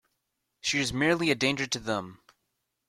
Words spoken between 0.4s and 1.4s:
She is merely a